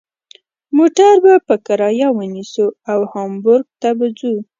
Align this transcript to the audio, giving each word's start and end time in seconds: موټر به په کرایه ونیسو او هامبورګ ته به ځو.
موټر 0.77 1.13
به 1.23 1.33
په 1.47 1.55
کرایه 1.65 2.09
ونیسو 2.17 2.65
او 2.91 2.99
هامبورګ 3.11 3.67
ته 3.81 3.89
به 3.97 4.07
ځو. 4.19 4.33